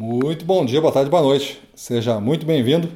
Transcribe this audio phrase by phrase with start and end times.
[0.00, 1.60] Muito bom dia, boa tarde, boa noite.
[1.74, 2.88] Seja muito bem-vindo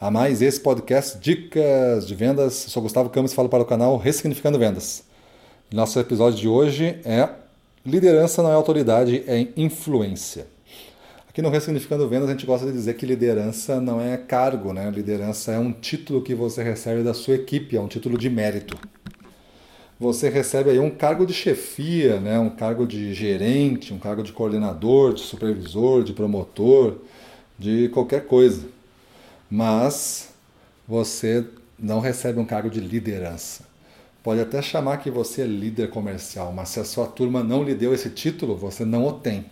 [0.00, 2.64] a mais esse podcast Dicas de Vendas.
[2.64, 5.04] Eu sou Gustavo Campos falo para o canal Ressignificando Vendas.
[5.70, 7.28] Nosso episódio de hoje é
[7.84, 10.46] Liderança não é autoridade, é influência.
[11.28, 14.90] Aqui no Ressignificando Vendas a gente gosta de dizer que liderança não é cargo, né?
[14.90, 18.78] Liderança é um título que você recebe da sua equipe, é um título de mérito
[19.98, 22.38] você recebe aí um cargo de chefia, né?
[22.38, 26.98] um cargo de gerente, um cargo de coordenador, de supervisor, de promotor,
[27.58, 28.66] de qualquer coisa.
[29.50, 30.34] Mas
[30.86, 31.46] você
[31.78, 33.64] não recebe um cargo de liderança.
[34.22, 37.74] Pode até chamar que você é líder comercial, mas se a sua turma não lhe
[37.74, 39.46] deu esse título, você não o tem.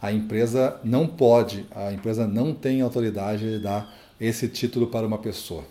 [0.00, 5.18] A empresa não pode, a empresa não tem autoridade de dar esse título para uma
[5.18, 5.64] pessoa.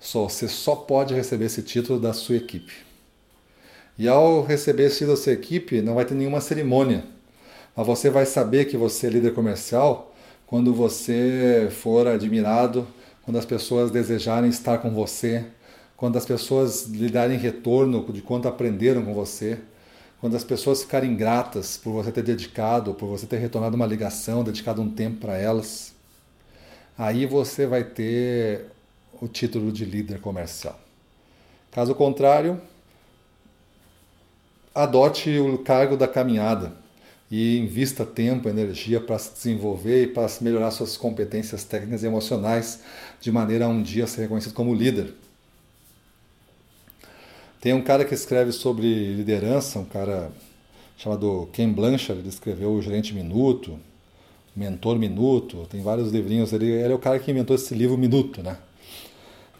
[0.00, 2.93] Só, você só pode receber esse título da sua equipe.
[3.98, 7.04] E ao receber esse da sua equipe, não vai ter nenhuma cerimônia.
[7.76, 10.12] Mas você vai saber que você é líder comercial
[10.46, 12.86] quando você for admirado,
[13.22, 15.44] quando as pessoas desejarem estar com você,
[15.96, 19.58] quando as pessoas lhe darem retorno de quanto aprenderam com você,
[20.20, 24.42] quando as pessoas ficarem gratas por você ter dedicado, por você ter retornado uma ligação,
[24.42, 25.92] dedicado um tempo para elas.
[26.96, 28.66] Aí você vai ter
[29.20, 30.78] o título de líder comercial.
[31.70, 32.60] Caso contrário,
[34.74, 36.72] adote o cargo da caminhada
[37.30, 42.80] e invista tempo, energia para se desenvolver e para melhorar suas competências técnicas e emocionais
[43.20, 45.14] de maneira a um dia ser reconhecido como líder.
[47.60, 50.30] Tem um cara que escreve sobre liderança, um cara
[50.98, 53.78] chamado Ken Blanchard, ele escreveu o Gerente Minuto,
[54.54, 58.42] Mentor Minuto, tem vários livrinhos, ele, ele é o cara que inventou esse livro Minuto,
[58.42, 58.58] né?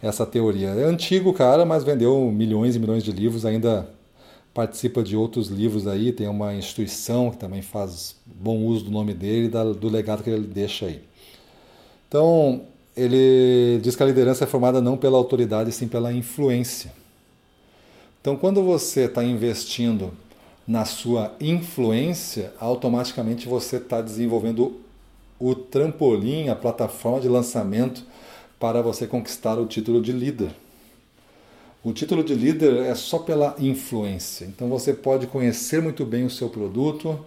[0.01, 0.69] Essa teoria.
[0.69, 3.89] É antigo, cara, mas vendeu milhões e milhões de livros, ainda
[4.55, 9.13] participa de outros livros aí, tem uma instituição que também faz bom uso do nome
[9.13, 11.01] dele e do legado que ele deixa aí.
[12.07, 12.61] Então,
[12.95, 16.93] ele diz que a liderança é formada não pela autoridade, sim pela influência.
[18.21, 20.13] Então, quando você está investindo
[20.65, 24.79] na sua influência, automaticamente você está desenvolvendo
[25.37, 28.05] o trampolim, a plataforma de lançamento
[28.57, 30.55] para você conquistar o título de líder.
[31.85, 34.43] O título de líder é só pela influência.
[34.45, 37.23] Então você pode conhecer muito bem o seu produto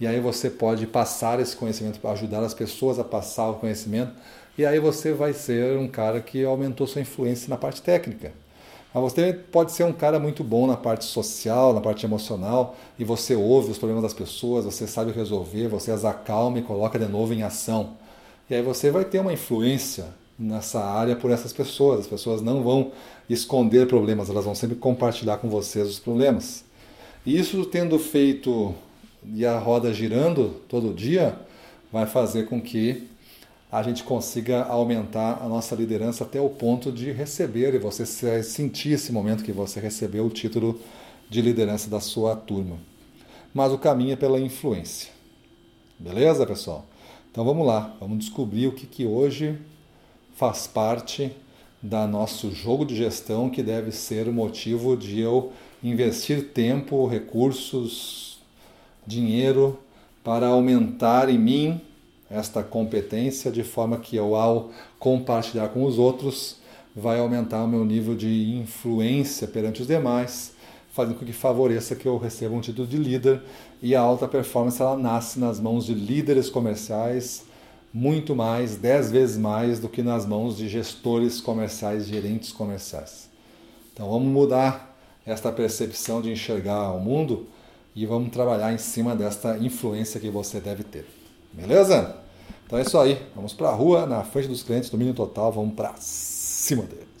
[0.00, 4.12] e aí você pode passar esse conhecimento ajudar as pessoas a passar o conhecimento
[4.56, 8.32] e aí você vai ser um cara que aumentou sua influência na parte técnica.
[8.94, 13.04] Mas você pode ser um cara muito bom na parte social, na parte emocional, e
[13.04, 17.04] você ouve os problemas das pessoas, você sabe resolver, você as acalma e coloca de
[17.04, 17.90] novo em ação.
[18.48, 20.06] E aí você vai ter uma influência
[20.38, 22.00] nessa área por essas pessoas.
[22.00, 22.92] As pessoas não vão
[23.28, 26.64] esconder problemas, elas vão sempre compartilhar com vocês os problemas.
[27.26, 28.74] E isso tendo feito
[29.24, 31.38] e a roda girando todo dia,
[31.92, 33.08] vai fazer com que
[33.70, 38.06] a gente consiga aumentar a nossa liderança até o ponto de receber e você
[38.42, 40.80] sentir esse momento que você recebeu o título
[41.28, 42.78] de liderança da sua turma.
[43.52, 45.10] Mas o caminho é pela influência.
[45.98, 46.86] Beleza, pessoal?
[47.30, 49.58] Então vamos lá, vamos descobrir o que, que hoje
[50.38, 51.32] faz parte
[51.82, 55.50] da nosso jogo de gestão que deve ser o motivo de eu
[55.82, 58.38] investir tempo, recursos,
[59.04, 59.76] dinheiro
[60.22, 61.80] para aumentar em mim
[62.30, 66.58] esta competência de forma que eu ao compartilhar com os outros
[66.94, 70.52] vai aumentar o meu nível de influência perante os demais,
[70.92, 73.42] fazendo com que favoreça que eu receba um título de líder
[73.82, 77.48] e a alta performance ela nasce nas mãos de líderes comerciais
[77.92, 83.28] muito mais, dez vezes mais do que nas mãos de gestores comerciais, gerentes comerciais.
[83.92, 87.46] Então vamos mudar esta percepção de enxergar o mundo
[87.94, 91.06] e vamos trabalhar em cima desta influência que você deve ter.
[91.52, 92.16] Beleza?
[92.66, 93.20] Então é isso aí.
[93.34, 97.17] Vamos para a rua, na frente dos clientes, domínio total, vamos para cima deles.